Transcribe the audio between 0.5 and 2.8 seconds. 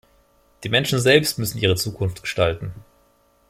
Die Menschen selbst müssen ihre Zukunft gestalten.